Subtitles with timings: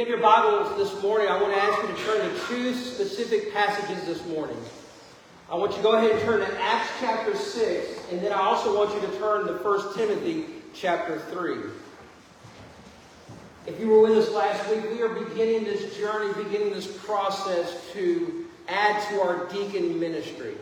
[0.00, 2.72] you have your Bibles this morning, I want to ask you to turn to two
[2.72, 4.56] specific passages this morning.
[5.50, 8.38] I want you to go ahead and turn to Acts chapter 6, and then I
[8.38, 11.58] also want you to turn to 1 Timothy chapter 3.
[13.66, 17.92] If you were with us last week, we are beginning this journey, beginning this process
[17.92, 20.54] to add to our deacon ministry.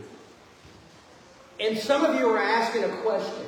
[1.61, 3.47] And some of you are asking a question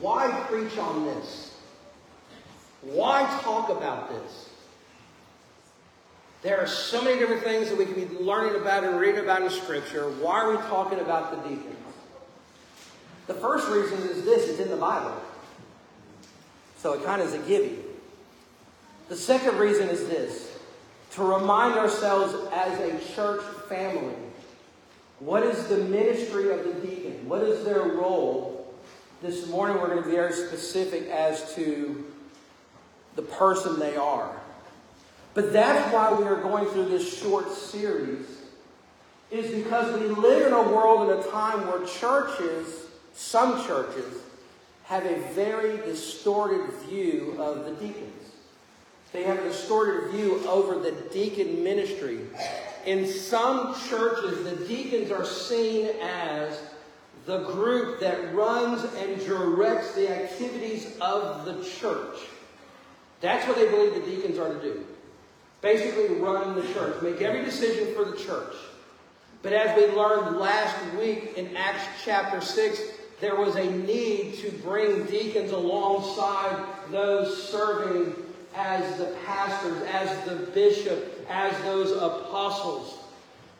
[0.00, 1.49] Why preach on this?
[2.82, 4.48] Why talk about this?
[6.42, 9.42] There are so many different things that we can be learning about and reading about
[9.42, 10.08] in Scripture.
[10.08, 11.76] Why are we talking about the deacons?
[13.26, 15.14] The first reason is this it's in the Bible.
[16.78, 17.76] So it kind of is a gimme.
[19.10, 20.58] The second reason is this
[21.12, 24.14] to remind ourselves as a church family
[25.18, 27.28] what is the ministry of the deacon?
[27.28, 28.74] What is their role?
[29.20, 32.09] This morning we're going to be very specific as to
[33.16, 34.30] the person they are.
[35.34, 38.26] But that's why we are going through this short series,
[39.30, 44.22] is because we live in a world in a time where churches, some churches,
[44.84, 48.32] have a very distorted view of the deacons.
[49.12, 52.20] They have a distorted view over the deacon ministry.
[52.86, 56.60] In some churches, the deacons are seen as
[57.26, 62.16] the group that runs and directs the activities of the church.
[63.20, 64.84] That's what they believe the deacons are to do.
[65.60, 68.54] Basically, run the church, make every decision for the church.
[69.42, 72.80] But as we learned last week in Acts chapter 6,
[73.20, 78.14] there was a need to bring deacons alongside those serving
[78.56, 82.98] as the pastors, as the bishop, as those apostles.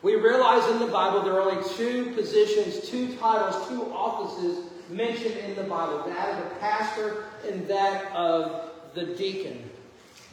[0.01, 5.37] We realize in the Bible there are only two positions, two titles, two offices mentioned
[5.37, 9.69] in the Bible that of the pastor and that of the deacon.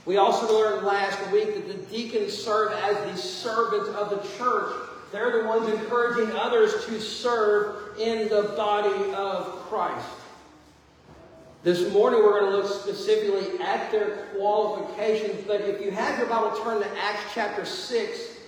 [0.05, 4.75] We also learned last week that the deacons serve as the servants of the church.
[5.13, 10.09] They're the ones encouraging others to serve in the body of Christ.
[11.63, 16.29] This morning we're going to look specifically at their qualifications, but if you have your
[16.29, 18.39] Bible, turn to Acts chapter 6,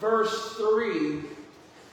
[0.00, 1.20] verse 3.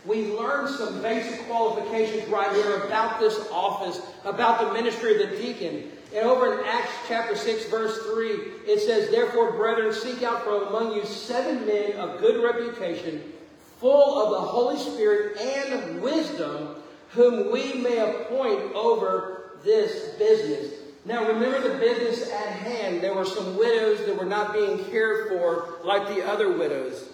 [0.06, 5.38] We learn some basic qualifications right here about this office, about the ministry of the
[5.38, 5.92] deacon.
[6.16, 8.30] And over in Acts chapter 6, verse 3,
[8.66, 13.34] it says, Therefore, brethren, seek out from among you seven men of good reputation,
[13.80, 16.76] full of the Holy Spirit and wisdom,
[17.10, 20.74] whom we may appoint over this business.
[21.04, 23.02] Now, remember the business at hand.
[23.02, 27.10] There were some widows that were not being cared for like the other widows.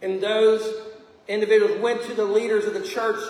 [0.00, 0.80] And those
[1.26, 3.20] individuals went to the leaders of the church,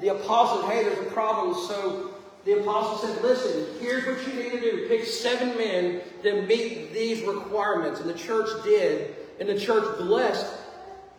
[0.00, 2.15] the apostles, hey, there's a problem, so
[2.46, 4.88] the apostle said, listen, here's what you need to do.
[4.88, 8.00] Pick seven men that meet these requirements.
[8.00, 9.16] And the church did.
[9.40, 10.46] And the church blessed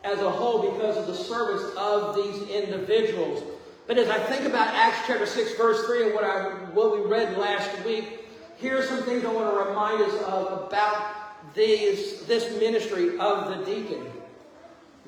[0.05, 3.43] as a whole because of the service of these individuals.
[3.87, 6.43] But as I think about Acts chapter 6, verse 3, and what, I,
[6.73, 10.67] what we read last week, here are some things I want to remind us of
[10.67, 14.05] about these, this ministry of the deacon.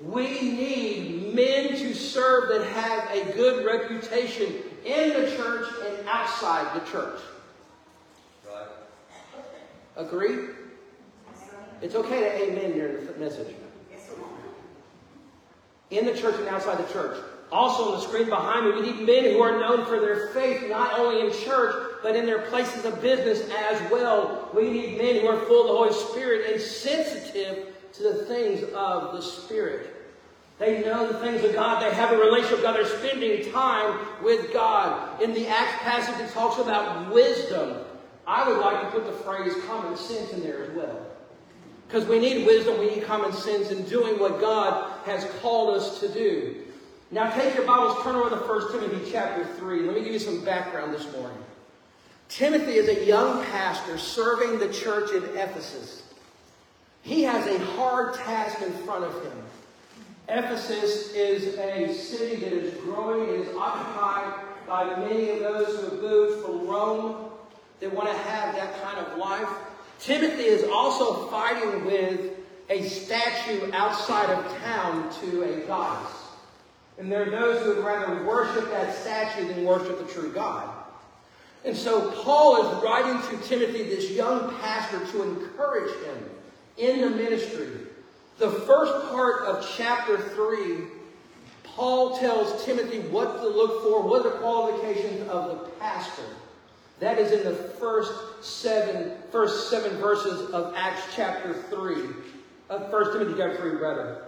[0.02, 4.54] We need men to serve that have a good reputation
[4.86, 7.20] in the church and outside the church.
[8.48, 8.68] Right.
[9.96, 10.50] Agree?
[11.82, 13.56] It's okay to amen during the message.
[15.92, 17.18] In the church and outside the church.
[17.52, 20.70] Also on the screen behind me, we need men who are known for their faith,
[20.70, 21.74] not only in church,
[22.04, 24.50] but in their places of business as well.
[24.54, 28.64] We need men who are full of the Holy Spirit and sensitive to the things
[28.76, 29.99] of the Spirit.
[30.60, 31.82] They know the things of God.
[31.82, 32.76] They have a relationship with God.
[32.76, 35.22] They're spending time with God.
[35.22, 37.78] In the Acts passage, it talks about wisdom.
[38.28, 41.08] I would like to put the phrase common sense in there as well.
[41.88, 46.00] Because we need wisdom, we need common sense in doing what God has called us
[46.02, 46.58] to do.
[47.10, 49.82] Now take your Bibles, turn over to 1 Timothy chapter 3.
[49.84, 51.38] Let me give you some background this morning.
[52.28, 56.04] Timothy is a young pastor serving the church in Ephesus.
[57.02, 59.44] He has a hard task in front of him.
[60.30, 63.30] Ephesus is a city that is growing.
[63.30, 64.34] and is occupied
[64.68, 67.32] by many of those who have moved from Rome
[67.80, 69.50] that want to have that kind of life.
[70.00, 72.38] Timothy is also fighting with
[72.70, 76.12] a statue outside of town to a goddess.
[77.00, 80.70] And there are those who would rather worship that statue than worship the true God.
[81.66, 86.30] And so Paul is writing to Timothy, this young pastor, to encourage him
[86.78, 87.89] in the ministry
[88.40, 90.78] the first part of chapter 3,
[91.64, 96.24] Paul tells Timothy what to look for, what are the qualifications of the pastor.
[97.00, 101.96] That is in the first seven, first seven verses of Acts chapter 3.
[102.70, 104.26] Of 1 Timothy chapter 3, rather.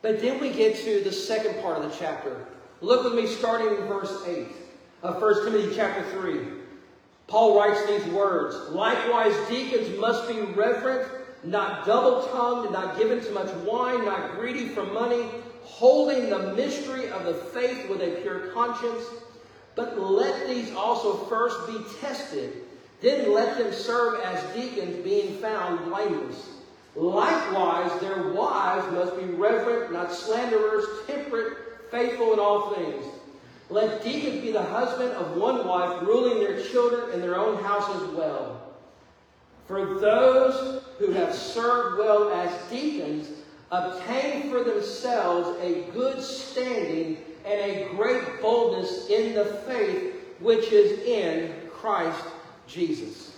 [0.00, 2.46] But then we get to the second part of the chapter.
[2.80, 4.46] Look with me starting in verse 8
[5.02, 6.38] of 1 Timothy chapter 3.
[7.26, 11.10] Paul writes these words Likewise, deacons must be reverent,
[11.46, 15.26] not double tongued, not given to much wine, not greedy for money,
[15.62, 19.04] holding the mystery of the faith with a pure conscience.
[19.74, 22.64] But let these also first be tested,
[23.00, 26.50] then let them serve as deacons, being found blameless.
[26.96, 31.58] Likewise, their wives must be reverent, not slanderers, temperate,
[31.90, 33.04] faithful in all things.
[33.68, 37.88] Let deacons be the husband of one wife, ruling their children and their own house
[37.96, 38.65] as well.
[39.66, 43.28] For those who have served well as deacons
[43.70, 51.00] obtain for themselves a good standing and a great boldness in the faith which is
[51.00, 52.24] in Christ
[52.68, 53.36] Jesus.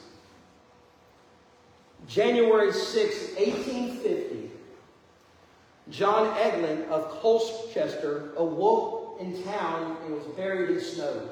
[2.06, 2.94] January 6,
[3.36, 4.50] 1850,
[5.90, 11.28] John Eglin of Colchester awoke in town and was buried in snow.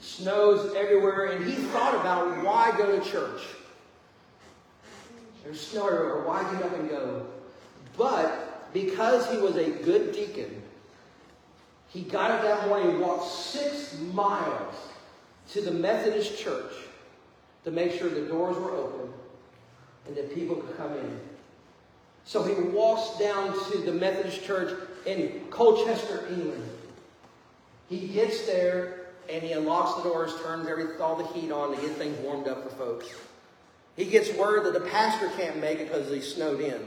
[0.00, 3.40] Snows everywhere, and he thought about why go to church.
[5.44, 6.22] There's snow everywhere.
[6.22, 7.26] Why get up and go?
[7.96, 10.62] But because he was a good deacon,
[11.88, 14.74] he got up that morning and walked six miles
[15.50, 16.72] to the Methodist church
[17.64, 19.12] to make sure the doors were open
[20.06, 21.20] and that people could come in.
[22.24, 26.68] So he walks down to the Methodist church in Colchester, England.
[27.88, 31.80] He gets there and he unlocks the doors, turns every, all the heat on to
[31.80, 33.08] get things warmed up for folks.
[33.98, 36.80] He gets word that the pastor can't make it because he snowed in.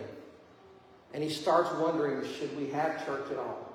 [1.14, 3.68] And he starts wondering, should we have church at all?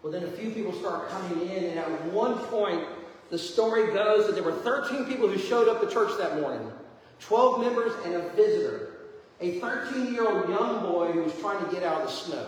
[0.00, 2.86] Well, then a few people start coming in, and at one point,
[3.30, 6.70] the story goes that there were 13 people who showed up to church that morning
[7.18, 9.08] 12 members and a visitor,
[9.40, 12.46] a 13 year old young boy who was trying to get out of the snow.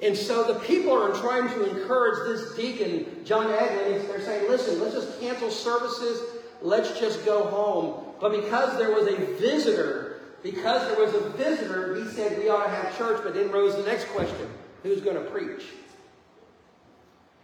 [0.00, 4.08] And so the people are trying to encourage this deacon, John Eglin.
[4.08, 6.22] They're saying, listen, let's just cancel services.
[6.62, 8.11] Let's just go home.
[8.22, 12.62] But because there was a visitor, because there was a visitor, he said we ought
[12.62, 13.20] to have church.
[13.24, 14.48] But then rose the next question
[14.84, 15.64] who's going to preach?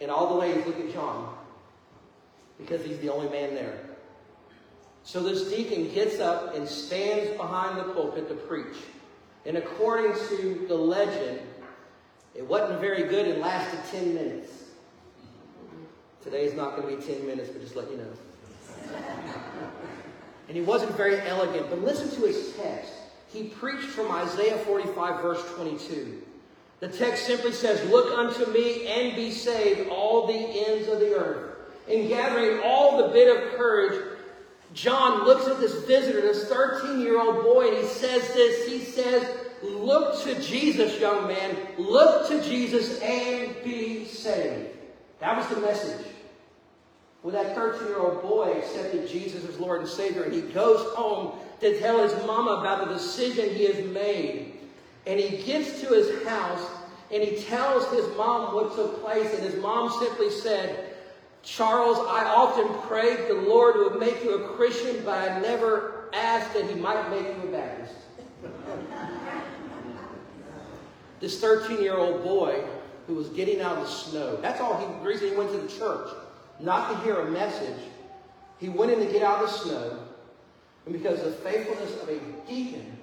[0.01, 1.35] And all the ladies look at John
[2.59, 3.87] because he's the only man there.
[5.03, 8.77] So this deacon gets up and stands behind the pulpit to preach.
[9.47, 11.41] And according to the legend,
[12.37, 14.53] it wasn't very good and lasted 10 minutes.
[16.23, 18.13] Today's not going to be 10 minutes, but just let you know.
[20.49, 22.93] And he wasn't very elegant, but listen to his text.
[23.29, 26.23] He preached from Isaiah 45, verse 22.
[26.81, 31.15] The text simply says, Look unto me and be saved, all the ends of the
[31.15, 31.57] earth.
[31.87, 34.03] In gathering all the bit of courage,
[34.75, 38.67] John looks at this visitor, this 13 year old boy, and he says this.
[38.69, 39.29] He says,
[39.63, 41.57] Look to Jesus, young man.
[41.79, 44.69] Look to Jesus and be saved.
[45.21, 46.07] That was the message.
[47.23, 50.95] When that 13 year old boy accepted Jesus as Lord and Savior, and he goes
[50.95, 54.55] home to tell his mama about the decision he has made.
[55.07, 56.65] And he gets to his house
[57.11, 59.33] and he tells his mom what took place.
[59.35, 60.95] And his mom simply said,
[61.43, 66.53] Charles, I often prayed the Lord would make you a Christian, but I never asked
[66.55, 67.95] that he might make you a Baptist.
[71.21, 72.65] this 13 year old boy
[73.07, 75.59] who was getting out of the snow, that's all he, the reason he went to
[75.59, 76.11] the church,
[76.61, 77.81] not to hear a message.
[78.59, 79.99] He went in to get out of the snow,
[80.85, 82.99] and because the faithfulness of a deacon,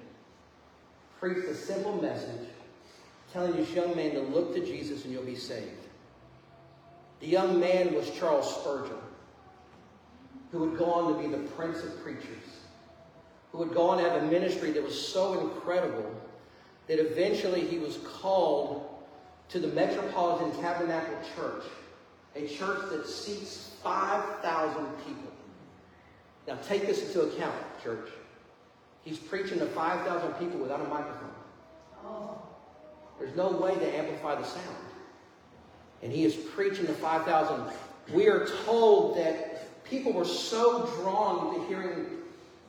[1.18, 2.48] preached a simple message
[3.32, 5.70] telling this young man to look to Jesus and you'll be saved.
[7.20, 8.96] The young man was Charles Spurgeon,
[10.52, 12.44] who would go on to be the prince of preachers,
[13.52, 16.14] who would go on to have a ministry that was so incredible
[16.86, 18.88] that eventually he was called
[19.48, 21.64] to the Metropolitan Tabernacle Church,
[22.36, 25.32] a church that seats 5,000 people.
[26.46, 28.08] Now take this into account, church.
[29.04, 31.30] He's preaching to 5,000 people without a microphone.
[33.18, 34.76] There's no way to amplify the sound.
[36.02, 37.72] And he is preaching to 5,000.
[38.12, 42.06] We are told that people were so drawn to hearing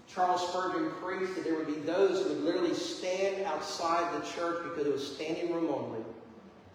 [0.08, 4.64] Charles Spurgeon preach that there would be those who would literally stand outside the church
[4.64, 6.00] because it was standing room only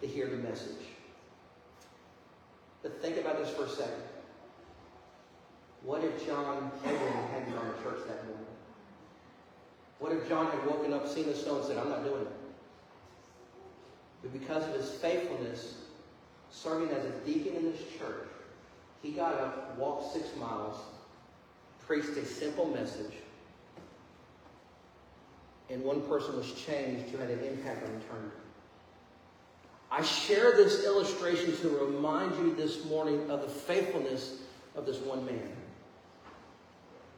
[0.02, 0.91] to hear the message.
[2.82, 4.02] But think about this for a second.
[5.82, 8.46] What if John hadn't gone to church that morning?
[9.98, 12.32] What if John had woken up, seen the snow, and said, I'm not doing it?
[14.22, 15.76] But because of his faithfulness,
[16.50, 18.28] serving as a deacon in this church,
[19.02, 20.76] He got up, walked six miles,
[21.86, 23.14] preached a simple message,
[25.70, 28.41] and one person was changed who had an impact on eternity.
[29.92, 34.38] I share this illustration to remind you this morning of the faithfulness
[34.75, 35.52] of this one man.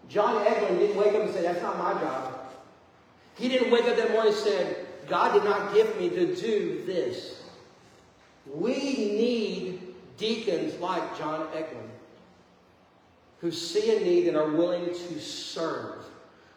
[0.09, 2.50] John Eglin didn't wake up and say, That's not my job.
[3.37, 6.83] He didn't wake up that morning and said, God did not give me to do
[6.85, 7.43] this.
[8.52, 11.90] We need deacons like John Eglin
[13.38, 16.04] who see a need and are willing to serve.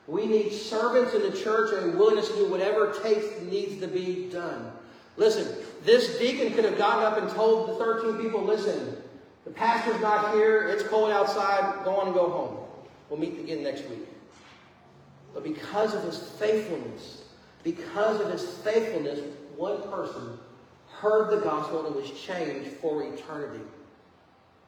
[0.07, 4.29] We need servants in the church and willingness to do whatever takes needs to be
[4.31, 4.71] done.
[5.17, 5.47] Listen,
[5.83, 8.97] this deacon could have gotten up and told the 13 people, listen,
[9.45, 12.57] the pastor's not here, it's cold outside, go on and go home.
[13.09, 14.05] We'll meet again next week.
[15.33, 17.23] But because of his faithfulness,
[17.63, 19.19] because of his faithfulness,
[19.55, 20.37] one person
[20.89, 23.63] heard the gospel and was changed for eternity.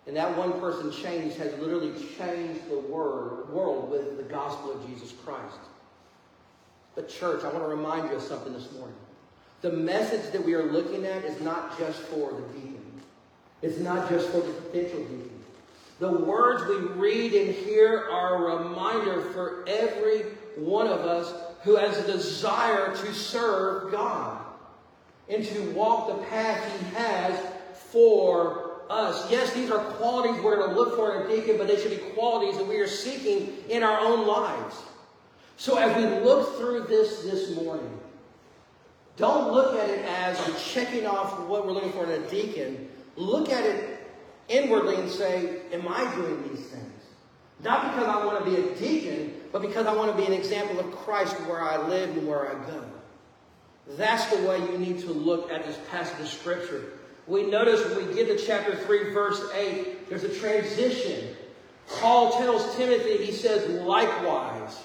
[0.07, 4.87] And that one person changed has literally changed the word, world with the gospel of
[4.87, 5.59] Jesus Christ.
[6.95, 8.95] But, church, I want to remind you of something this morning.
[9.61, 13.01] The message that we are looking at is not just for the deacon,
[13.61, 15.31] it's not just for the potential deacon.
[15.99, 20.21] The words we read and hear are a reminder for every
[20.55, 24.39] one of us who has a desire to serve God
[25.27, 27.37] and to walk the path He has
[27.73, 29.29] for us.
[29.29, 31.91] Yes, these are qualities we're going to look for in a deacon, but they should
[31.91, 34.77] be qualities that we are seeking in our own lives.
[35.57, 37.98] So as we look through this this morning,
[39.19, 42.89] don't look at it as I'm checking off what we're looking for in a deacon.
[43.17, 43.99] Look at it
[44.47, 47.03] inwardly and say, Am I doing these things?
[47.61, 50.31] Not because I want to be a deacon, but because I want to be an
[50.31, 52.85] example of Christ where I live and where I go.
[53.97, 56.93] That's the way you need to look at this passage of Scripture.
[57.27, 61.35] We notice when we get to chapter 3, verse 8, there's a transition.
[61.99, 64.79] Paul tells Timothy, he says, likewise.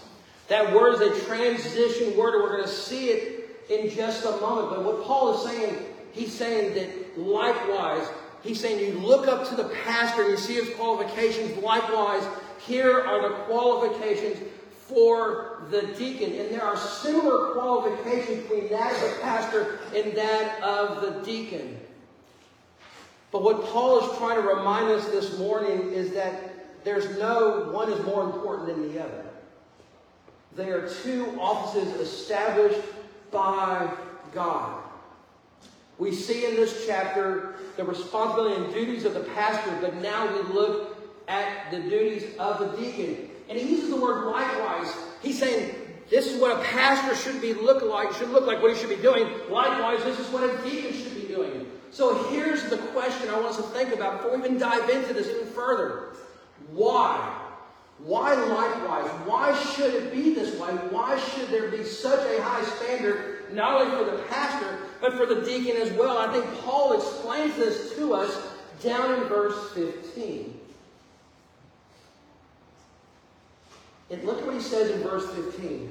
[0.49, 3.34] That word is a transition word, and we're going to see it
[3.71, 4.71] in just a moment.
[4.71, 8.07] But what Paul is saying, he's saying that likewise,
[8.43, 11.57] he's saying you look up to the pastor and you see his qualifications.
[11.59, 12.25] Likewise,
[12.67, 14.39] here are the qualifications
[14.87, 16.33] for the deacon.
[16.39, 21.79] And there are similar qualifications between that of the pastor and that of the deacon.
[23.33, 27.91] But what Paul is trying to remind us this morning is that there's no one
[27.91, 29.25] is more important than the other.
[30.55, 32.81] They are two offices established
[33.35, 33.93] by
[34.33, 34.83] God.
[35.99, 40.55] We see in this chapter the responsibility and duties of the pastor, but now we
[40.55, 40.97] look
[41.29, 43.31] at the duties of the deacon.
[43.49, 44.93] And he uses the word likewise.
[45.23, 45.75] He's saying
[46.09, 48.95] this is what a pastor should be look like, should look like what he should
[48.95, 49.29] be doing.
[49.51, 51.67] Likewise, this is what a deacon should be doing.
[51.91, 55.13] So here's the question I want us to think about before we even dive into
[55.13, 56.15] this even further.
[56.73, 57.44] Why?
[58.05, 59.11] Why likewise?
[59.27, 60.69] Why should it be this way?
[60.91, 65.25] Why should there be such a high standard, not only for the pastor, but for
[65.25, 66.19] the deacon as well?
[66.19, 68.47] I think Paul explains this to us
[68.83, 70.61] down in verse 15.
[74.11, 75.91] And look at what he says in verse 15.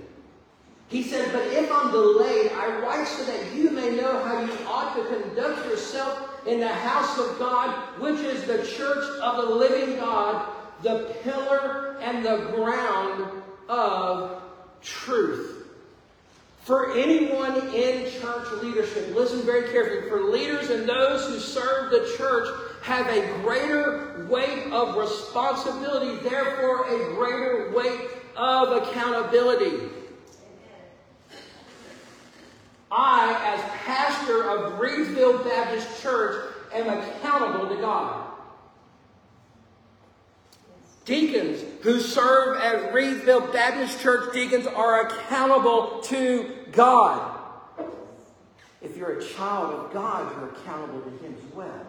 [0.89, 4.53] He says, But if I'm delayed, I write so that you may know how you
[4.67, 9.55] ought to conduct yourself in the house of God, which is the church of the
[9.55, 10.52] living God,
[10.83, 14.41] the pillar and the ground of
[14.81, 15.67] truth.
[16.63, 20.09] For anyone in church leadership, listen very carefully.
[20.09, 22.47] For leaders and those who serve the church
[22.83, 29.89] have a greater weight of responsibility, therefore, a greater weight of accountability.
[32.89, 38.22] I, as pastor of Breedsville Baptist Church, am accountable to God.
[41.05, 47.39] Deacons who serve at Reedsville Baptist Church, deacons are accountable to God.
[48.81, 51.85] If you're a child of God, you're accountable to Him as well.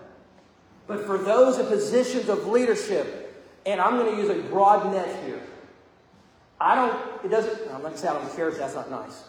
[0.87, 3.25] But for those in positions of leadership,
[3.66, 5.40] and I'm going to use a broad net here.
[6.61, 8.90] I don't, it doesn't, I'm not going to say I don't care if that's not
[8.90, 9.25] nice.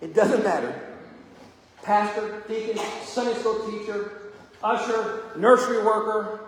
[0.00, 0.96] It doesn't matter.
[1.82, 6.40] Pastor, deacon, Sunday school teacher, usher, nursery worker,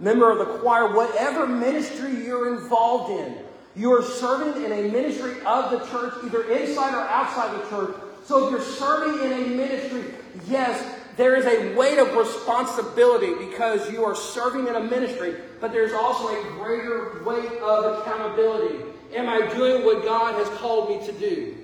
[0.00, 3.36] member of the choir, whatever ministry you're involved in,
[3.76, 7.96] you are serving in a ministry of the church, either inside or outside the church.
[8.24, 10.04] So if you're serving in a ministry,
[10.48, 10.84] yes,
[11.16, 15.92] there is a weight of responsibility because you are serving in a ministry, but there's
[15.92, 18.84] also a greater weight of accountability.
[19.14, 21.56] Am I doing what God has called me to do?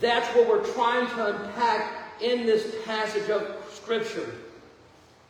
[0.00, 4.32] That's what we're trying to unpack in this passage of Scripture.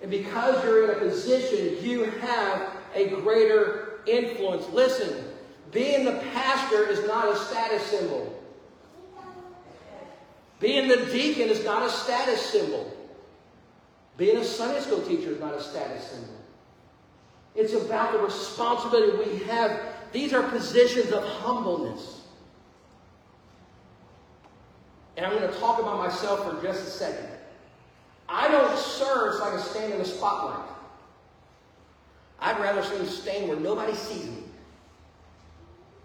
[0.02, 4.68] And because you're in a position, you have a greater influence.
[4.70, 5.24] Listen,
[5.72, 8.36] being the pastor is not a status symbol.
[10.58, 12.94] Being the deacon is not a status symbol.
[14.16, 16.34] Being a Sunday school teacher is not a status symbol.
[17.54, 19.80] It's about the responsibility we have.
[20.12, 22.20] These are positions of humbleness.
[25.16, 27.26] And I'm going to talk about myself for just a second.
[28.32, 30.68] I don't serve so I can stand in the spotlight.
[32.38, 34.44] I'd rather stand where nobody sees me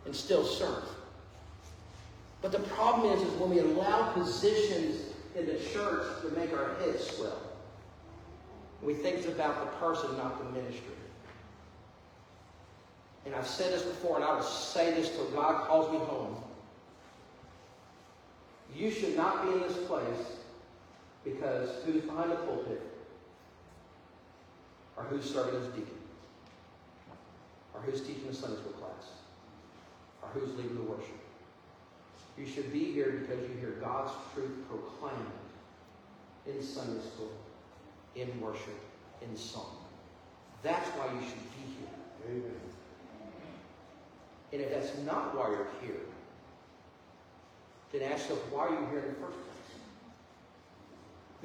[0.05, 0.83] and still serve.
[2.41, 5.01] But the problem is, is when we allow positions
[5.35, 7.41] in the church to make our heads swell.
[8.81, 10.93] We think it's about the person, not the ministry.
[13.25, 16.43] And I've said this before, and I will say this till God calls me home.
[18.75, 20.37] You should not be in this place
[21.25, 22.81] because who's behind the pulpit?
[24.95, 25.97] Or who's serving as deacon?
[27.73, 29.09] Or who's teaching the Sunday school class?
[30.21, 31.19] Or who's leading the worship?
[32.37, 35.31] You should be here because you hear God's truth proclaimed
[36.45, 37.31] in Sunday school,
[38.15, 38.79] in worship,
[39.21, 39.77] in song.
[40.63, 41.87] That's why you should be here.
[42.29, 42.59] Amen.
[44.53, 46.01] And if that's not why you're here,
[47.91, 49.54] then ask yourself, why are you here in the first place?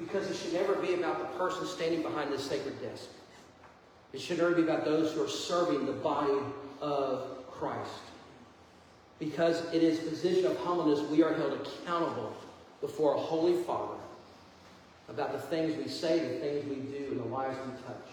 [0.01, 3.07] Because it should never be about the person standing behind this sacred desk.
[4.13, 6.37] It should never be about those who are serving the body
[6.81, 7.91] of Christ.
[9.19, 12.35] Because it is position of humbleness, we are held accountable
[12.81, 13.93] before a holy Father
[15.07, 18.07] about the things we say, the things we do, and the lives we touch.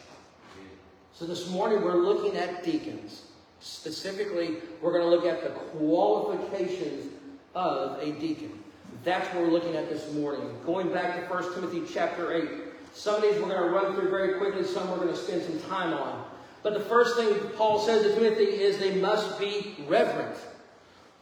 [1.14, 3.22] So this morning we're looking at deacons.
[3.60, 7.12] Specifically, we're going to look at the qualifications
[7.54, 8.52] of a deacon.
[9.04, 10.56] That's what we're looking at this morning.
[10.66, 12.48] Going back to 1 Timothy chapter 8.
[12.94, 15.42] Some of these we're going to run through very quickly, some we're going to spend
[15.42, 16.24] some time on.
[16.62, 20.36] But the first thing Paul says to Timothy is they must be reverent.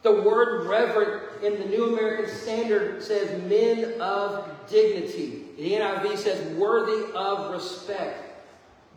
[0.02, 5.44] The word reverent in the New American Standard says men of dignity.
[5.58, 8.22] The NIV says worthy of respect.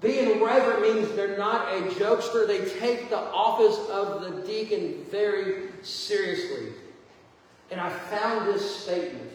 [0.01, 2.47] Being reverent means they're not a jokester.
[2.47, 6.73] They take the office of the deacon very seriously.
[7.71, 9.31] And I found this statement.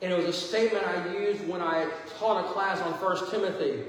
[0.00, 3.82] And it was a statement I used when I taught a class on 1 Timothy.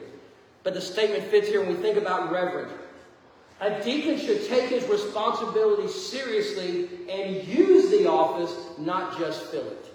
[0.64, 2.74] But the statement fits here when we think about reverence.
[3.62, 9.86] A deacon should take his responsibility seriously and use the office, not just fill it.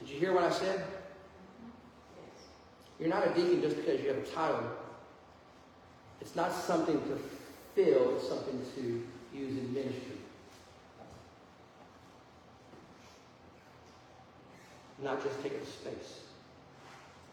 [0.00, 0.84] Did you hear what I said?
[2.98, 4.70] You're not a deacon just because you have a title.
[6.20, 7.18] It's not something to
[7.74, 10.19] fill, it's something to use in ministry.
[15.02, 16.20] Not just take up space.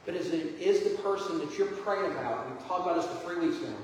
[0.06, 3.30] But is, it, is the person that you're praying about, we've talked about this for
[3.30, 3.76] three weeks now,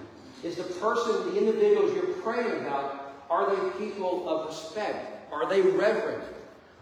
[0.47, 5.31] is the person, the individuals you're praying about, are they people of respect?
[5.33, 6.23] Are they reverent?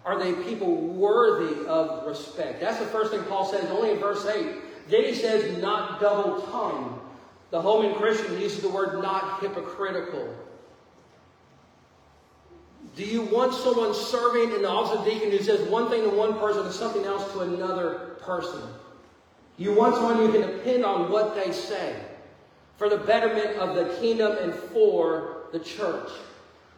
[0.05, 2.59] Are they people worthy of respect?
[2.59, 4.89] That's the first thing Paul says, only in verse 8.
[4.89, 6.99] Then he says, not double tongued.
[7.51, 10.35] The Holman Christian uses the word not hypocritical.
[12.95, 16.10] Do you want someone serving in the office of deacon who says one thing to
[16.10, 18.62] one person and something else to another person?
[19.58, 21.95] You want someone you can depend on what they say
[22.77, 26.10] for the betterment of the kingdom and for the church.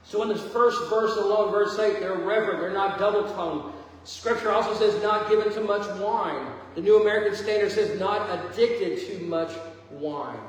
[0.04, 3.73] So in this first verse alone, verse 8, they're reverent, they're not double-tongued.
[4.04, 6.45] Scripture also says not given to much wine.
[6.76, 9.52] The New American Standard says not addicted to much
[9.91, 10.39] wine.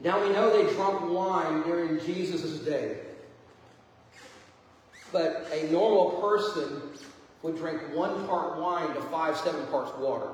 [0.00, 2.98] Now we know they drank wine during Jesus' day.
[5.12, 6.82] But a normal person
[7.42, 10.30] would drink one part wine to five, seven parts water.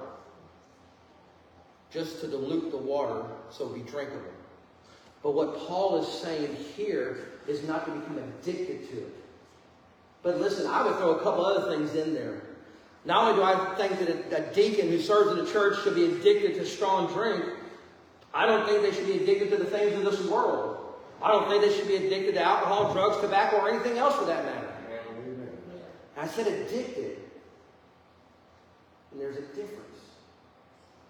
[1.92, 4.33] Just to dilute the water so it'd be drinkable.
[5.22, 9.14] But what Paul is saying here is not to become addicted to it.
[10.22, 12.42] But listen, I would throw a couple other things in there.
[13.05, 13.98] Not only do I think
[14.31, 17.44] that a deacon who serves in the church should be addicted to strong drink,
[18.35, 20.79] I don't think they should be addicted to the things of this world.
[21.23, 24.25] I don't think they should be addicted to alcohol, drugs, tobacco, or anything else for
[24.25, 24.73] that matter.
[26.16, 27.18] I said addicted.
[29.12, 29.79] And there's a difference.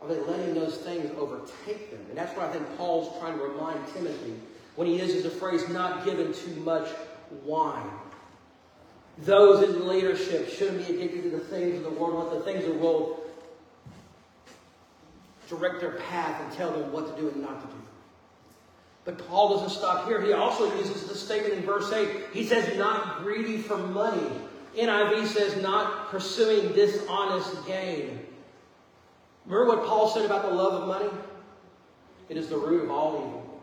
[0.01, 2.05] Are they letting those things overtake them?
[2.09, 4.35] And that's what I think Paul's trying to remind Timothy
[4.75, 6.89] when he uses the phrase not given too much
[7.45, 7.91] wine.
[9.19, 12.65] Those in leadership shouldn't be addicted to the things of the world, let the things
[12.65, 13.22] of the world
[15.57, 17.83] direct their path and tell them what to do and not to do.
[19.05, 20.21] But Paul doesn't stop here.
[20.23, 22.09] He also uses the statement in verse 8.
[22.33, 24.31] He says, not greedy for money.
[24.77, 28.27] NIV says, not pursuing dishonest gain.
[29.45, 31.11] Remember what Paul said about the love of money?
[32.29, 33.61] It is the root of all evil.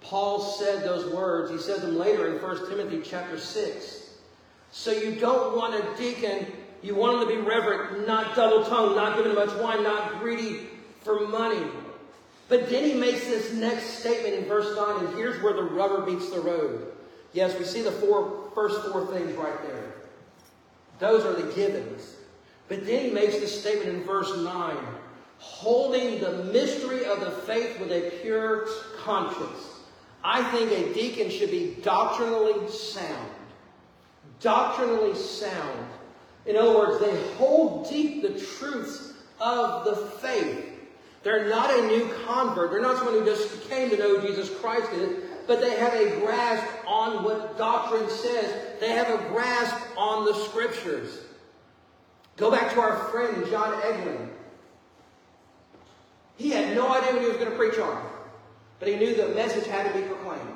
[0.00, 1.50] Paul said those words.
[1.50, 4.10] He says them later in 1 Timothy chapter 6.
[4.70, 6.46] So you don't want a deacon,
[6.82, 10.68] you want him to be reverent, not double-tongued, not giving much wine, not greedy
[11.08, 11.64] for money.
[12.50, 16.04] But then he makes this next statement in verse 9, and here's where the rubber
[16.04, 16.92] meets the road.
[17.32, 19.94] Yes, we see the four, first four things right there.
[20.98, 22.16] Those are the givens.
[22.68, 24.76] But then he makes this statement in verse 9
[25.38, 28.66] holding the mystery of the faith with a pure
[29.04, 29.80] conscience.
[30.24, 33.30] I think a deacon should be doctrinally sound.
[34.40, 35.86] Doctrinally sound.
[36.44, 40.77] In other words, they hold deep the truths of the faith.
[41.22, 42.70] They're not a new convert.
[42.70, 44.88] They're not someone who just came to know Jesus Christ,
[45.46, 48.78] but they have a grasp on what doctrine says.
[48.80, 51.20] They have a grasp on the scriptures.
[52.36, 54.28] Go back to our friend John Eglin.
[56.36, 58.00] He had no idea what he was going to preach on,
[58.78, 60.54] but he knew the message had to be proclaimed.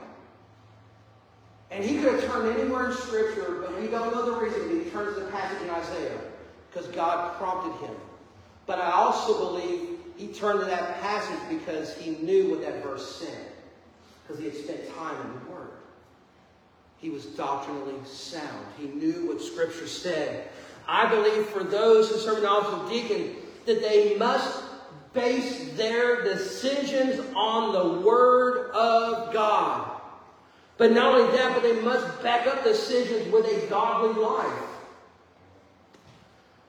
[1.72, 4.84] And he could have turned anywhere in Scripture, but we don't know the reason.
[4.84, 6.20] He turns to the passage in Isaiah
[6.70, 7.96] because God prompted him.
[8.66, 13.16] But I also believe he turned to that passage because he knew what that verse
[13.16, 13.52] said,
[14.22, 15.70] because he had spent time in the Word.
[16.98, 18.66] He was doctrinally sound.
[18.78, 20.48] He knew what Scripture said.
[20.86, 24.62] I believe for those who serve in the office of deacon that they must
[25.12, 30.00] base their decisions on the Word of God.
[30.78, 34.68] But not only that, but they must back up decisions with a godly life.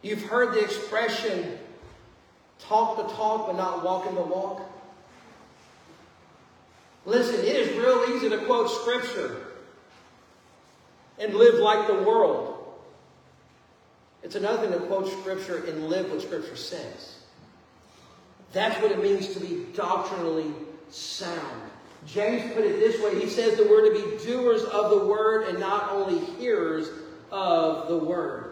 [0.02, 1.58] You've heard the expression,
[2.68, 4.62] talk the talk but not walking the walk.
[7.06, 9.48] Listen, it is real easy to quote Scripture
[11.20, 12.50] and live like the world.
[14.24, 17.18] It's another thing to quote Scripture and live what Scripture says.
[18.54, 20.54] That's what it means to be doctrinally
[20.90, 21.62] sound.
[22.06, 23.20] James put it this way.
[23.20, 26.90] He says that we're to be doers of the word and not only hearers
[27.32, 28.43] of the word.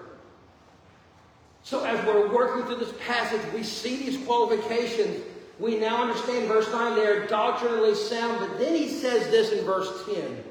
[1.64, 5.24] So as we're working through this passage, we see these qualifications.
[5.60, 8.40] We now understand verse 9, they are doctrinally sound.
[8.40, 10.44] But then he says this in verse 10.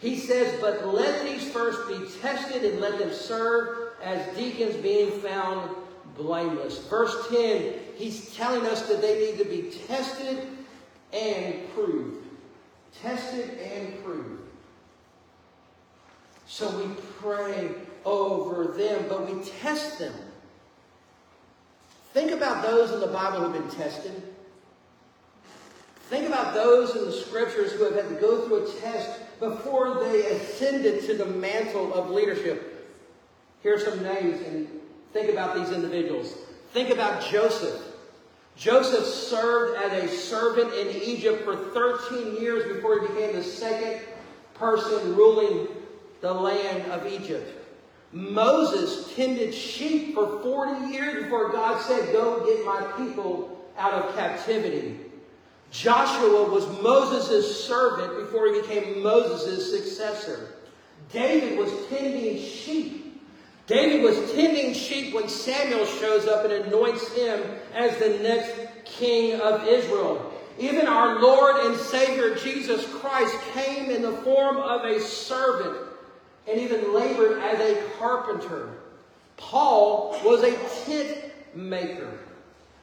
[0.00, 5.10] He says, But let these first be tested and let them serve as deacons being
[5.20, 5.74] found
[6.16, 6.86] blameless.
[6.88, 10.48] Verse 10, he's telling us that they need to be tested
[11.12, 12.26] and proved.
[13.02, 14.42] Tested and proved.
[16.46, 17.70] So we pray
[18.04, 20.14] over them, but we test them.
[22.16, 24.22] Think about those in the Bible who've been tested.
[26.08, 30.02] Think about those in the scriptures who have had to go through a test before
[30.02, 32.90] they ascended to the mantle of leadership.
[33.62, 34.66] Here are some names, and
[35.12, 36.32] think about these individuals.
[36.72, 37.82] Think about Joseph.
[38.56, 44.00] Joseph served as a servant in Egypt for 13 years before he became the second
[44.54, 45.68] person ruling
[46.22, 47.65] the land of Egypt.
[48.12, 54.14] Moses tended sheep for 40 years before God said, Go get my people out of
[54.14, 55.00] captivity.
[55.70, 60.54] Joshua was Moses' servant before he became Moses' successor.
[61.12, 63.06] David was tending sheep
[63.66, 67.42] David was tending sheep when Samuel shows up and anoints him
[67.74, 68.52] as the next
[68.84, 70.32] king of Israel.
[70.58, 75.76] Even our Lord and Savior Jesus Christ came in the form of a servant
[76.48, 78.70] and even labored as a carpenter.
[79.36, 82.18] Paul was a tent maker.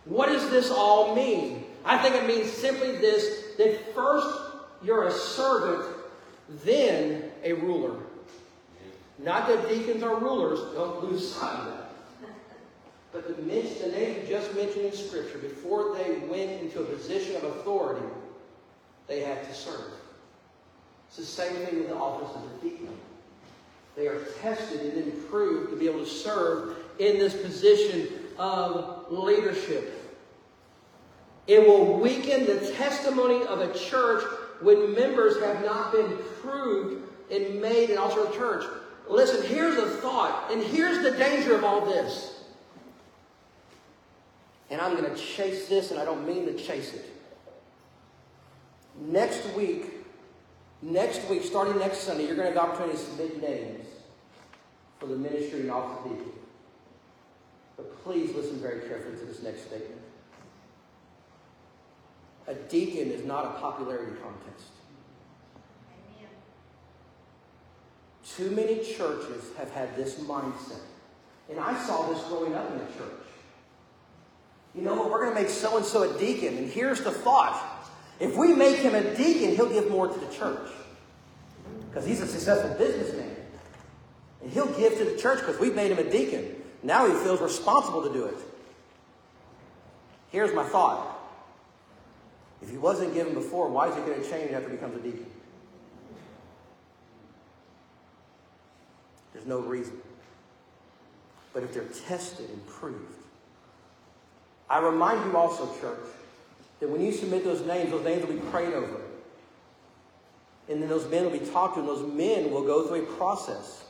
[0.05, 1.65] What does this all mean?
[1.85, 4.27] I think it means simply this that first
[4.83, 5.85] you're a servant,
[6.63, 7.95] then a ruler.
[9.19, 11.89] Not that deacons are rulers, don't lose sight of that.
[13.13, 17.43] But the, the names just mentioned in Scripture, before they went into a position of
[17.43, 18.05] authority,
[19.07, 19.93] they had to serve.
[21.07, 22.89] It's the same thing with the office of a deacon.
[23.95, 29.05] They are tested and then proved to be able to serve in this position of
[29.11, 29.99] leadership.
[31.47, 34.23] It will weaken the testimony of a church
[34.61, 38.63] when members have not been proved and made an altar of church.
[39.09, 42.43] Listen, here's a thought, and here's the danger of all this.
[44.69, 47.05] And I'm going to chase this, and I don't mean to chase it.
[48.99, 49.92] Next week,
[50.83, 53.87] next week, starting next Sunday, you're going to have the opportunity to submit names
[54.99, 56.33] for the ministry and office of deacon.
[57.77, 60.01] But please listen very carefully to this next statement.
[62.47, 64.71] A deacon is not a popularity contest.
[65.87, 66.29] Amen.
[68.35, 70.81] Too many churches have had this mindset.
[71.49, 73.25] And I saw this growing up in the church.
[74.75, 76.57] you know what, we're going to make so and so a deacon.
[76.57, 77.72] And here's the thought
[78.19, 80.69] if we make him a deacon, he'll give more to the church.
[81.89, 83.35] Because he's a successful businessman.
[84.41, 86.55] And he'll give to the church because we've made him a deacon.
[86.81, 88.35] Now he feels responsible to do it.
[90.29, 91.19] Here's my thought.
[92.61, 95.03] If he wasn't given before, why is he going to change after he becomes a
[95.03, 95.25] deacon?
[99.33, 99.99] There's no reason.
[101.53, 103.13] But if they're tested and proved,
[104.69, 105.99] I remind you also, church,
[106.83, 108.99] that when you submit those names, those names will be prayed over.
[110.67, 113.05] And then those men will be talked to, and those men will go through a
[113.15, 113.85] process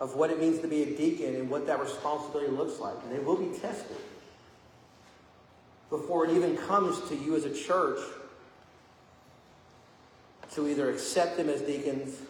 [0.00, 2.94] of what it means to be a deacon and what that responsibility looks like.
[3.04, 3.96] And they will be tested
[5.88, 7.98] before it even comes to you as a church
[10.56, 12.20] to either accept them as deacons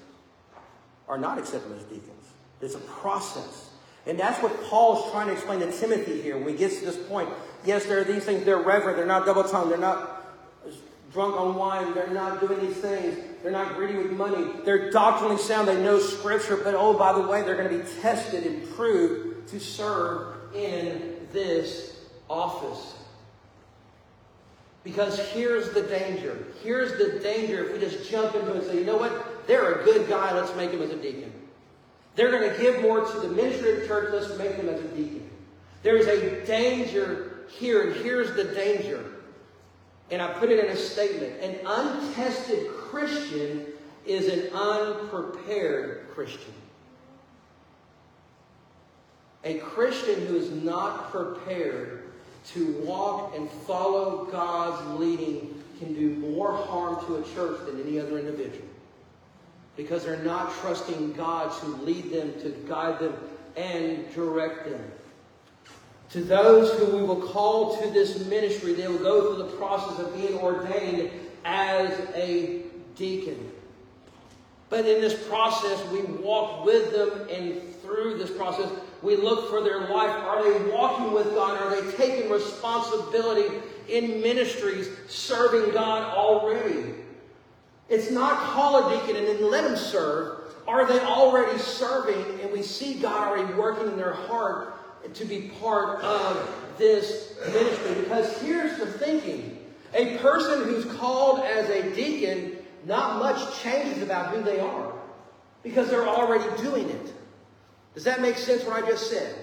[1.09, 2.29] or not accept them as deacons.
[2.61, 3.71] There's a process.
[4.07, 7.09] And that's what Paul's trying to explain to Timothy here when he gets to this
[7.09, 7.29] point.
[7.65, 10.23] Yes, there are these things, they're reverent, they're not double tongued, they're not
[11.13, 15.39] drunk on wine, they're not doing these things, they're not greedy with money, they're doctrinally
[15.39, 18.69] sound, they know scripture, but oh, by the way, they're going to be tested and
[18.75, 21.97] proved to serve in this
[22.29, 22.95] office.
[24.85, 26.45] Because here's the danger.
[26.65, 29.47] Here's the danger if we just jump into it and say, you know what?
[29.47, 31.33] They're a good guy, let's make him as a deacon.
[32.17, 34.81] They're going to give more to the ministry of the church, let's make them as
[34.81, 35.31] a deacon.
[35.83, 39.05] There's a danger here, and here's the danger.
[40.11, 41.41] And I put it in a statement.
[41.41, 43.67] An untested Christian
[44.05, 46.53] is an unprepared Christian.
[49.45, 52.13] A Christian who is not prepared
[52.53, 57.99] to walk and follow God's leading can do more harm to a church than any
[57.99, 58.69] other individual.
[59.77, 63.15] Because they're not trusting God to lead them, to guide them,
[63.57, 64.93] and direct them.
[66.13, 69.99] To those who we will call to this ministry, they will go through the process
[69.99, 71.11] of being ordained
[71.45, 72.65] as a
[72.97, 73.51] deacon.
[74.69, 78.71] But in this process, we walk with them, and through this process,
[79.01, 80.11] we look for their life.
[80.11, 81.59] Are they walking with God?
[81.61, 86.95] Are they taking responsibility in ministries, serving God already?
[87.89, 90.55] It's not call a deacon and then let them serve.
[90.67, 94.79] Are they already serving and we see God already working in their heart
[95.15, 97.95] to be part of this ministry?
[98.03, 99.59] Because here's the thinking.
[99.95, 104.93] A person who's called as a deacon, not much changes about who they are
[105.63, 107.13] because they're already doing it.
[107.95, 109.37] Does that make sense what I just said?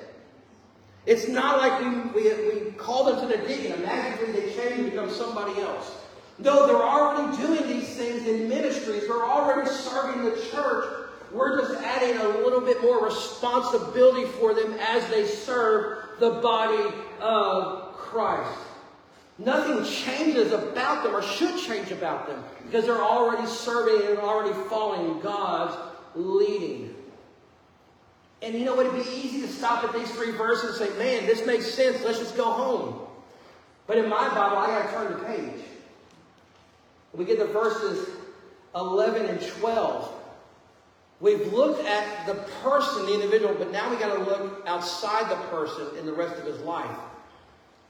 [1.06, 4.80] It's not like we, we, we call them to the deacon and magically they change
[4.80, 5.92] and become somebody else.
[6.40, 9.08] No, they're already doing these things in ministries.
[9.08, 10.99] They're already serving the church.
[11.32, 16.94] We're just adding a little bit more responsibility for them as they serve the body
[17.20, 18.60] of Christ.
[19.38, 24.54] Nothing changes about them or should change about them because they're already serving and already
[24.70, 25.78] following God's
[26.16, 26.96] leading.
[28.42, 28.86] And you know what?
[28.86, 32.04] It'd be easy to stop at these three verses and say, man, this makes sense.
[32.04, 33.00] Let's just go home.
[33.88, 35.66] But in my Bible, I got to turn the page.
[37.14, 38.08] We get to verses
[38.76, 40.14] 11 and 12.
[41.22, 45.36] We've looked at the person, the individual, but now we got to look outside the
[45.48, 46.98] person in the rest of his life.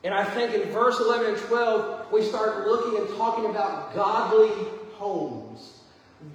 [0.03, 4.49] And I think in verse 11 and 12, we start looking and talking about godly
[4.93, 5.81] homes.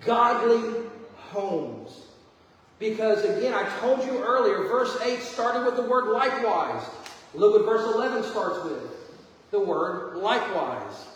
[0.04, 2.02] Godly homes.
[2.78, 6.85] Because again, I told you earlier, verse 8 started with the word likewise.
[7.33, 8.83] Look what verse 11 starts with
[9.50, 11.07] the word likewise.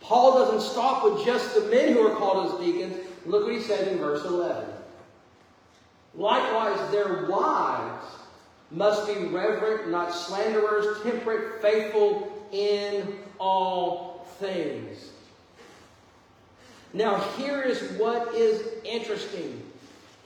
[0.00, 2.96] Paul doesn't stop with just the men who are called as deacons.
[3.26, 4.66] Look what he says in verse 11.
[6.14, 8.06] Likewise, their wives
[8.70, 15.10] must be reverent, not slanderers, temperate, faithful in all things.
[16.92, 19.62] Now, here is what is interesting.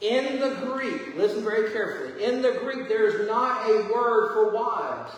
[0.00, 2.24] In the Greek, listen very carefully.
[2.24, 5.12] In the Greek, there's not a word for wives.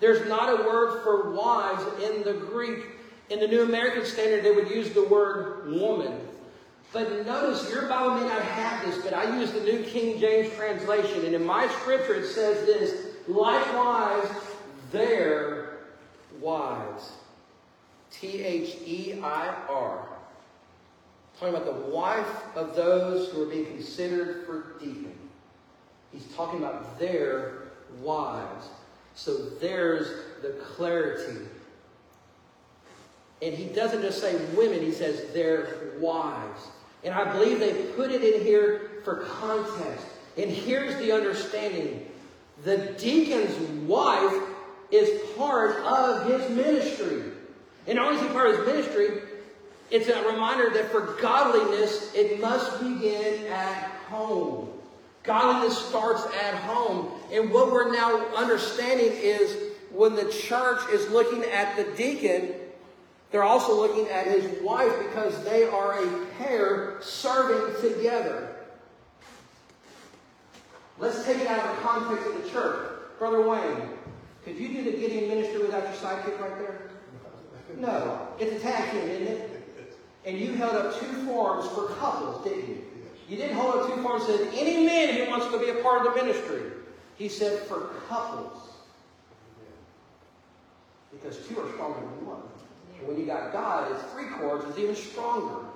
[0.00, 2.86] There's not a word for wives in the Greek.
[3.28, 6.18] In the New American Standard, they would use the word woman.
[6.92, 10.52] But notice, your Bible may not have this, but I use the New King James
[10.54, 11.24] translation.
[11.24, 14.28] And in my scripture, it says this likewise,
[14.90, 15.78] their
[16.40, 17.12] wives.
[18.10, 20.08] T H E I R.
[21.38, 25.16] Talking about the wife of those who are being considered for deacon.
[26.12, 27.68] He's talking about their
[28.02, 28.66] wives.
[29.14, 30.08] So there's
[30.42, 31.46] the clarity
[33.42, 36.68] and he doesn't just say women, he says their wives.
[37.04, 40.06] And I believe they put it in here for context.
[40.36, 42.06] And here's the understanding
[42.64, 44.42] The deacon's wife
[44.90, 47.22] is part of his ministry.
[47.86, 49.22] And not only is he part of his ministry,
[49.90, 54.68] it's a reminder that for godliness, it must begin at home.
[55.22, 57.10] Godliness starts at home.
[57.32, 59.56] And what we're now understanding is
[59.90, 62.54] when the church is looking at the deacon,
[63.30, 68.56] they're also looking at his wife because they are a pair serving together.
[70.98, 72.90] Let's take it out of the context of the church.
[73.18, 73.88] Brother Wayne,
[74.44, 76.90] could you do the Gideon ministry without your sidekick right there?
[77.78, 78.28] No.
[78.38, 79.46] It's a tag team, isn't it?
[80.26, 82.84] And you held up two forms for couples, didn't you?
[83.28, 85.82] You didn't hold up two forms and said, any man who wants to be a
[85.82, 86.62] part of the ministry.
[87.16, 88.58] He said, for couples.
[91.12, 92.42] Because two are stronger than one.
[93.00, 95.66] And when you got God, it's three chords, it's even stronger.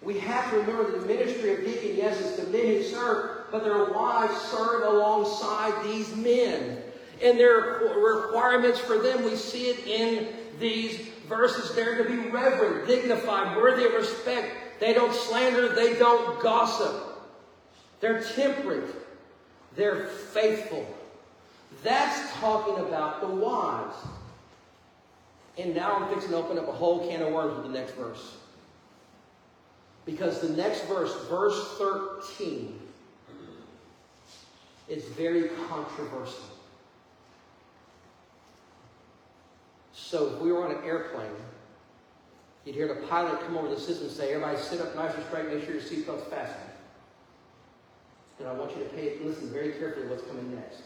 [0.00, 3.50] We have to remember that the ministry of deacon, yes, is to men who serve,
[3.50, 6.82] but their wives serve alongside these men.
[7.20, 10.28] And their requirements for them, we see it in
[10.60, 11.74] these verses.
[11.74, 14.78] They're to be reverent, dignified, worthy of respect.
[14.78, 16.94] They don't slander, they don't gossip.
[18.00, 18.94] They're temperate,
[19.74, 20.86] they're faithful.
[21.82, 23.96] That's talking about the wives.
[25.58, 27.92] And now I'm fixing to open up a whole can of worms with the next
[27.92, 28.36] verse.
[30.06, 32.80] Because the next verse, verse 13,
[34.88, 36.44] is very controversial.
[39.92, 41.28] So if we were on an airplane,
[42.64, 45.24] you'd hear the pilot come over the system and say, everybody sit up nice and
[45.26, 46.70] straight, make sure your seatbelt's fastened.
[48.38, 50.82] And I want you to pay listen very carefully to what's coming next.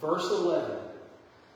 [0.00, 0.76] Verse 11.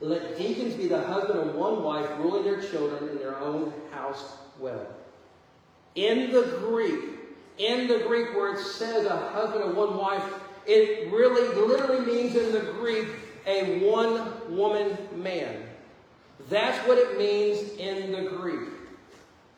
[0.00, 4.36] Let deacons be the husband of one wife, ruling their children in their own house
[4.58, 4.86] well.
[5.94, 7.00] In the Greek,
[7.58, 10.22] in the Greek where it says a husband of one wife,
[10.66, 13.08] it really literally means in the Greek
[13.46, 15.62] a one woman man.
[16.50, 18.68] That's what it means in the Greek.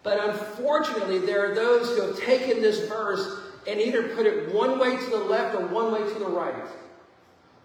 [0.03, 4.79] But unfortunately, there are those who have taken this verse and either put it one
[4.79, 6.55] way to the left or one way to the right.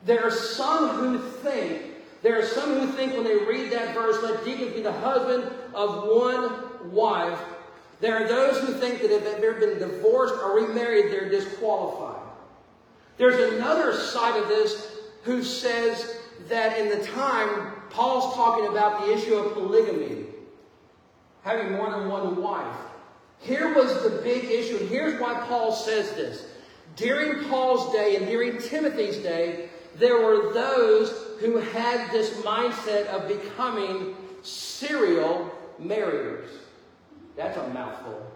[0.05, 1.92] There are some who think,
[2.23, 5.43] there are some who think when they read that verse, let deacons be the husband
[5.75, 7.37] of one wife.
[7.99, 12.21] There are those who think that if they've been divorced or remarried, they're disqualified.
[13.17, 19.13] There's another side of this who says that in the time, Paul's talking about the
[19.13, 20.25] issue of polygamy,
[21.43, 22.75] having more than one wife.
[23.39, 26.47] Here was the big issue, and here's why Paul says this.
[26.95, 33.27] During Paul's day and during Timothy's day, there were those who had this mindset of
[33.27, 36.49] becoming serial marriers.
[37.35, 38.31] That's a mouthful.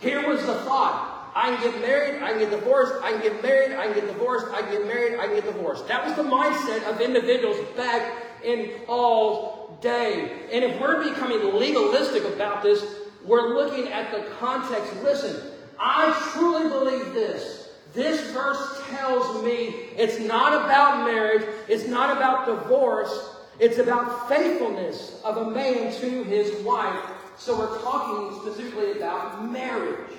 [0.00, 1.32] Here was the thought.
[1.36, 4.06] I can get married, I can get divorced, I can get married, I can get
[4.06, 5.88] divorced, I can get married, I can get divorced.
[5.88, 10.46] That was the mindset of individuals back in Paul's day.
[10.52, 12.84] And if we're becoming legalistic about this,
[13.24, 14.92] we're looking at the context.
[15.02, 17.63] Listen, I truly believe this.
[17.94, 25.20] This verse tells me it's not about marriage, it's not about divorce, it's about faithfulness
[25.24, 26.98] of a man to his wife.
[27.36, 30.10] So we're talking specifically about marriage.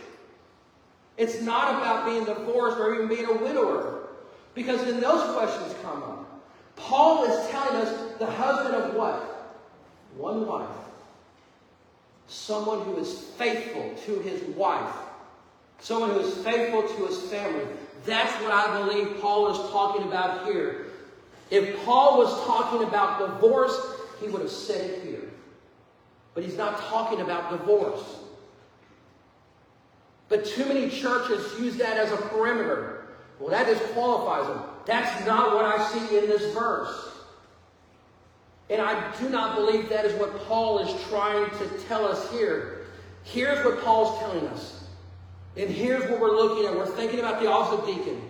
[1.18, 4.08] It's not about being divorced or even being a widower.
[4.54, 6.42] Because then those questions come up.
[6.78, 9.62] Paul is telling us the husband of what?
[10.18, 10.70] One wife.
[12.28, 14.96] Someone who is faithful to his wife.
[15.86, 17.64] Someone who is faithful to his family.
[18.08, 20.88] That's what I believe Paul is talking about here.
[21.52, 23.80] If Paul was talking about divorce,
[24.20, 25.30] he would have said it here.
[26.34, 28.02] But he's not talking about divorce.
[30.28, 33.06] But too many churches use that as a perimeter.
[33.40, 34.64] Well, that disqualifies them.
[34.88, 37.12] That's not what I see in this verse.
[38.72, 42.88] And I do not believe that is what Paul is trying to tell us here.
[43.24, 44.85] Here's what Paul's telling us.
[45.58, 46.76] And here's what we're looking at.
[46.76, 48.22] We're thinking about the office of deacon.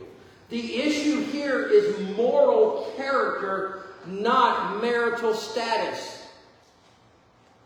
[0.50, 6.24] The issue here is moral character, not marital status.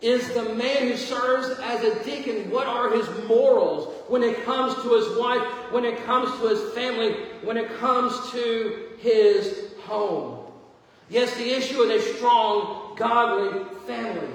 [0.02, 4.74] Is the man who serves as a deacon, what are his morals when it comes
[4.76, 10.46] to his wife, when it comes to his family, when it comes to his home?
[11.10, 14.30] Yes, the issue is a strong, godly family.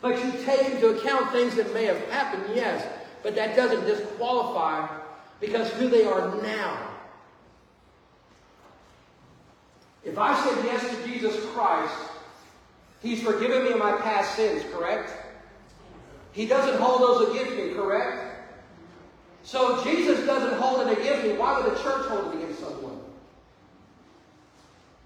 [0.00, 2.86] But you take into account things that may have happened, yes,
[3.22, 4.88] but that doesn't disqualify
[5.40, 6.88] because who they are now.
[10.04, 11.94] If I said yes to Jesus Christ,
[13.02, 15.12] He's forgiven me of my past sins, correct?
[16.30, 18.32] He doesn't hold those against me, correct?
[19.42, 23.00] So Jesus doesn't hold it against me, why would the church hold it against someone?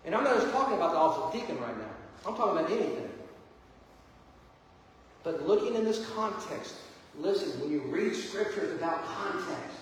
[0.05, 1.91] And I'm not just talking about the office of deacon right now.
[2.27, 3.09] I'm talking about anything.
[5.25, 6.75] But looking in this context,
[7.19, 9.77] listen, when you read scriptures about context.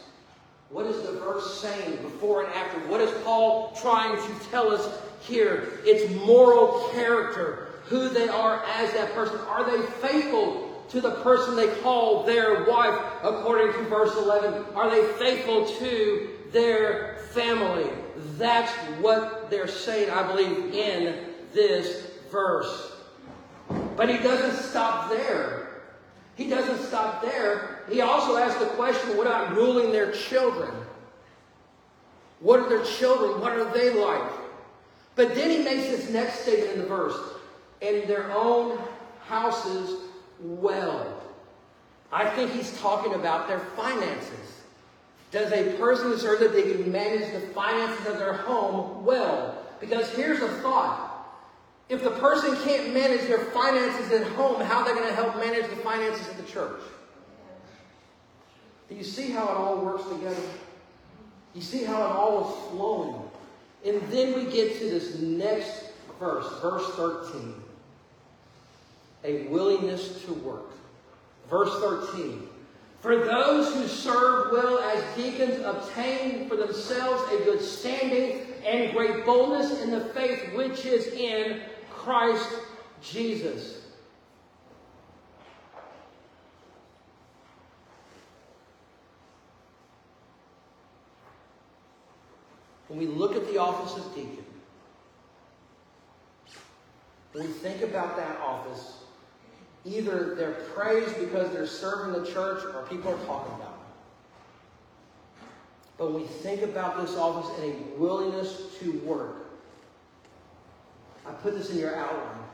[0.71, 2.79] What is the verse saying before and after?
[2.89, 5.81] What is Paul trying to tell us here?
[5.85, 9.39] It's moral character, who they are as that person.
[9.49, 14.65] Are they faithful to the person they call their wife, according to verse 11?
[14.75, 17.91] Are they faithful to their family?
[18.37, 22.93] That's what they're saying, I believe, in this verse.
[23.97, 25.74] But he doesn't stop there.
[26.37, 27.85] He doesn't stop there.
[27.89, 30.73] He also asks the question what about ruling their children?
[32.41, 33.41] What are their children?
[33.41, 34.33] What are they like?
[35.17, 37.17] But then he makes this next statement in the verse
[37.81, 38.79] in their own
[39.27, 40.01] houses
[40.41, 41.21] well.
[42.13, 44.63] I think he's talking about their finances.
[45.31, 49.59] Does a person deserve that they can manage the finances of their home well?
[49.81, 51.04] Because here's a thought.
[51.89, 55.37] If the person can't manage their finances at home, how are they going to help
[55.37, 56.81] manage the finances of the church?
[58.89, 60.43] Do you see how it all works together?
[61.55, 63.23] You see how it all is flowing.
[63.85, 67.55] And then we get to this next verse, verse 13
[69.25, 70.71] a willingness to work.
[71.49, 72.47] Verse 13.
[73.01, 79.27] For those who serve well as deacons obtain for themselves a good standing and great
[79.27, 81.61] boldness in the faith which is in
[82.05, 82.51] Christ
[83.03, 83.81] Jesus.
[92.89, 94.45] When we look at the office of deacon,
[97.33, 98.99] when we think about that office,
[99.87, 103.89] either they're praised because they're serving the church or people are talking about them.
[105.97, 109.44] But when we think about this office and a willingness to work,
[111.27, 112.45] I put this in your outline.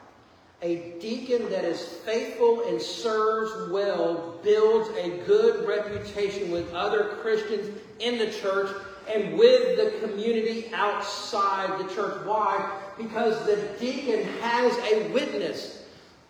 [0.63, 7.81] A deacon that is faithful and serves well builds a good reputation with other Christians
[7.99, 8.71] in the church
[9.13, 12.27] and with the community outside the church.
[12.27, 12.79] Why?
[12.99, 15.85] Because the deacon has a witness.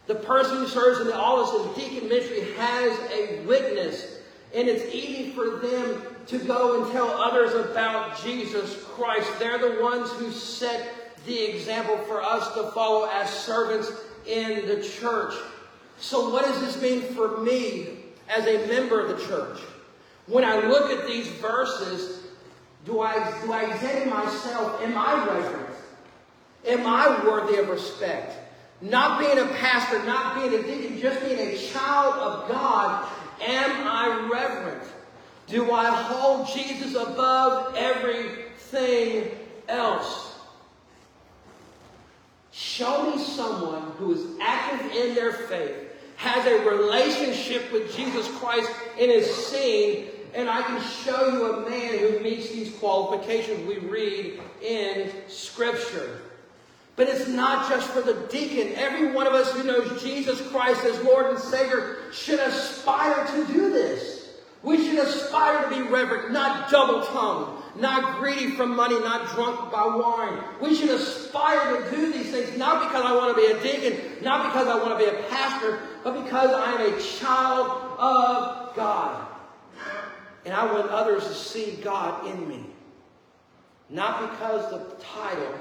[0.07, 4.19] The person who serves in the office of deacon ministry has a witness.
[4.55, 9.29] And it's easy for them to go and tell others about Jesus Christ.
[9.39, 13.91] They're the ones who set the example for us to follow as servants
[14.27, 15.35] in the church.
[15.99, 17.89] So, what does this mean for me
[18.29, 19.61] as a member of the church?
[20.27, 22.23] When I look at these verses,
[22.87, 23.15] do I,
[23.45, 24.81] do I examine myself?
[24.83, 25.77] Am I reverent?
[26.67, 28.37] Am I worthy of respect?
[28.81, 33.09] Not being a pastor, not being a deacon, just being a child of God,
[33.43, 34.83] am I reverent?
[35.47, 39.33] Do I hold Jesus above everything
[39.69, 40.30] else?
[42.53, 45.75] Show me someone who is active in their faith,
[46.17, 51.71] has a relationship with Jesus Christ, and is seen, and I can show you a
[51.71, 56.23] man who meets these qualifications we read in Scripture.
[56.97, 58.75] But it's not just for the deacon.
[58.75, 63.47] Every one of us who knows Jesus Christ as Lord and Savior should aspire to
[63.47, 64.35] do this.
[64.63, 69.73] We should aspire to be reverent, not double tongued, not greedy for money, not drunk
[69.73, 70.43] by wine.
[70.61, 74.23] We should aspire to do these things, not because I want to be a deacon,
[74.23, 77.69] not because I want to be a pastor, but because I am a child
[77.99, 79.27] of God.
[80.45, 82.65] And I want others to see God in me.
[83.89, 85.55] Not because the title,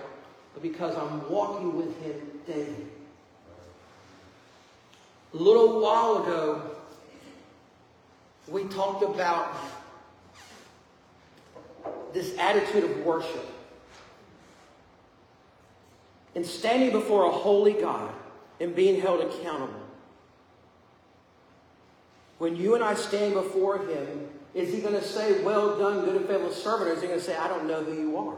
[0.54, 2.88] but because I'm walking with Him daily.
[5.34, 6.62] A little while ago,
[8.48, 9.54] we talked about
[12.14, 13.46] this attitude of worship.
[16.36, 18.14] And standing before a holy God
[18.60, 19.82] and being held accountable.
[22.38, 26.16] When you and I stand before Him, is He going to say, Well done, good
[26.16, 26.90] and faithful servant?
[26.90, 28.38] Or is He going to say, I don't know who you are?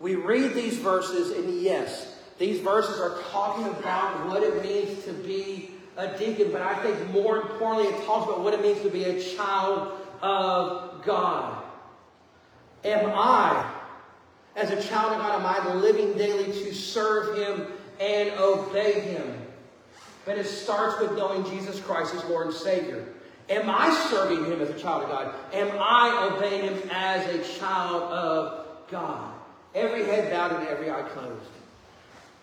[0.00, 5.12] We read these verses, and yes, these verses are talking about what it means to
[5.12, 8.90] be a deacon, but I think more importantly, it talks about what it means to
[8.90, 11.62] be a child of God.
[12.84, 13.70] Am I,
[14.56, 17.66] as a child of God, am I living daily to serve Him
[18.00, 19.46] and obey Him?
[20.24, 23.06] But it starts with knowing Jesus Christ as Lord and Savior.
[23.48, 25.34] Am I serving Him as a child of God?
[25.52, 29.32] Am I obeying Him as a child of God?
[29.74, 31.50] Every head bowed and every eye closed.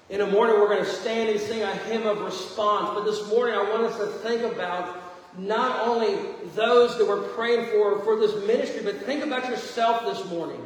[0.09, 2.91] In the morning, we're going to stand and sing a hymn of response.
[2.93, 5.04] But this morning, I want us to think about
[5.37, 6.17] not only
[6.55, 10.61] those that we're praying for for this ministry, but think about yourself this morning.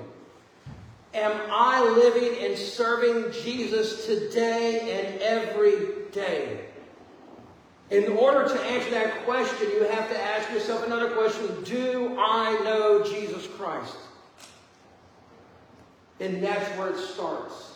[1.13, 6.65] Am I living and serving Jesus today and every day?
[7.89, 12.59] In order to answer that question, you have to ask yourself another question Do I
[12.63, 13.95] know Jesus Christ?
[16.19, 17.68] And that's where it starts.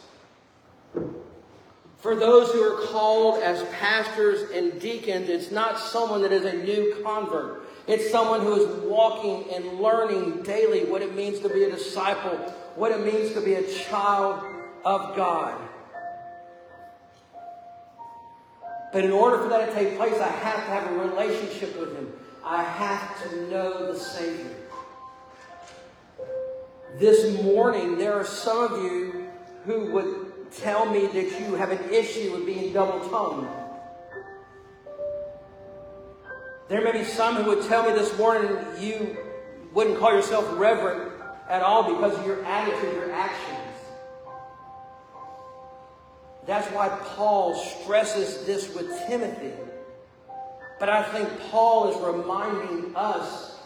[2.03, 6.51] For those who are called as pastors and deacons, it's not someone that is a
[6.51, 7.65] new convert.
[7.87, 12.37] It's someone who is walking and learning daily what it means to be a disciple,
[12.75, 14.43] what it means to be a child
[14.83, 15.57] of God.
[18.91, 21.95] But in order for that to take place, I have to have a relationship with
[21.95, 22.11] Him.
[22.43, 24.57] I have to know the Savior.
[26.99, 29.29] This morning, there are some of you
[29.65, 30.22] who would
[30.57, 33.47] tell me that you have an issue with being double tongued.
[36.69, 39.17] There may be some who would tell me this morning you
[39.73, 41.11] wouldn't call yourself reverent
[41.49, 43.59] at all because of your attitude, your actions.
[46.45, 49.53] That's why Paul stresses this with Timothy.
[50.79, 53.57] But I think Paul is reminding us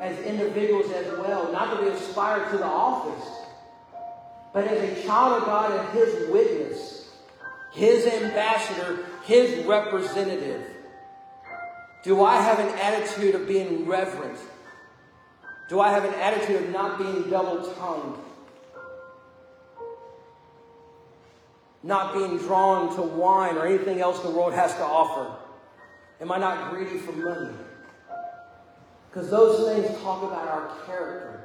[0.00, 3.39] as individuals as well, not to be aspire to the office,
[4.52, 7.10] but as a child of God and his witness,
[7.72, 10.66] his ambassador, his representative.
[12.02, 14.38] Do I have an attitude of being reverent?
[15.68, 18.18] Do I have an attitude of not being double tongued?
[21.82, 25.34] not being drawn to wine or anything else the world has to offer?
[26.20, 27.54] Am I not greedy for money?
[29.08, 31.39] Because those things talk about our character.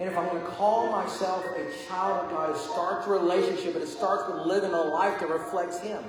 [0.00, 3.82] And if I'm going to call myself a child of God, it starts relationship, but
[3.82, 6.02] it starts with living a life that reflects Him.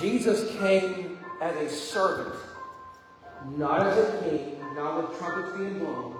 [0.00, 2.34] Jesus came as a servant,
[3.56, 6.16] not as a king, not with trumpets being blown,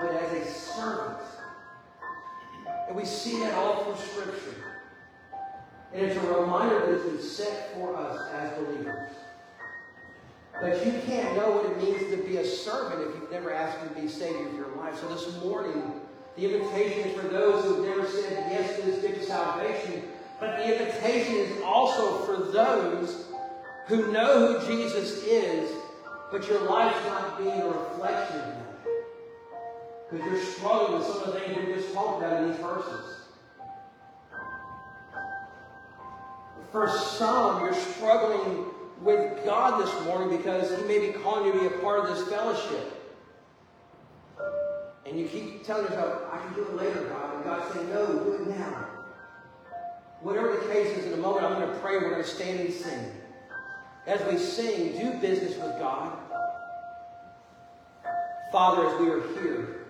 [0.00, 1.20] but as a servant.
[2.88, 4.64] And we see that all through Scripture.
[5.92, 9.10] And it's a reminder that has been set for us as believers.
[10.58, 12.03] But you can't know what it means
[12.36, 14.98] a servant if you've never asked Him to be Savior of your life.
[14.98, 16.00] So this morning,
[16.36, 20.04] the invitation is for those who have never said yes to this gift of salvation.
[20.40, 23.26] But the invitation is also for those
[23.86, 25.70] who know who Jesus is,
[26.32, 28.62] but your life's not being a reflection of Him.
[30.10, 33.20] Because you're struggling with some of the things we just talked about in these verses.
[36.72, 41.60] For some, you're struggling with God this morning because He may be calling you to
[41.60, 42.90] be a part of this fellowship.
[45.06, 47.34] And you keep telling yourself, I can do it later, God.
[47.34, 48.86] And God's saying, no, do it now.
[50.22, 51.98] Whatever the case is, in a moment, I'm going to pray.
[51.98, 53.12] We're going to stand and sing.
[54.06, 56.16] As we sing, do business with God.
[58.50, 59.84] Father, as we are here,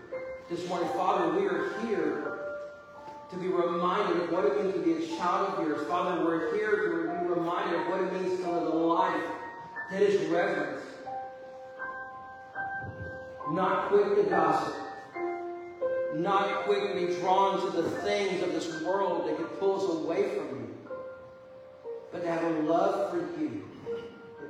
[0.50, 2.33] this morning, Father, we are here
[3.34, 5.86] to be reminded of what it means to be a child of yours.
[5.88, 9.24] Father, we're here to be reminded of what it means to live a life
[9.90, 10.80] that is reverent,
[13.50, 14.74] not quick to gossip,
[16.14, 20.04] not quick to be drawn to the things of this world that could pull us
[20.04, 20.74] away from you,
[22.12, 23.64] but to have a love for you.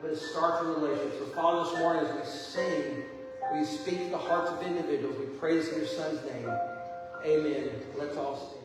[0.02, 1.18] But it starts a relationship.
[1.18, 3.04] So, Father, this morning as we sing,
[3.54, 5.16] we speak to the hearts of individuals.
[5.18, 6.50] We praise in your Son's name.
[7.24, 7.70] Amen.
[7.96, 8.63] Let's all stand.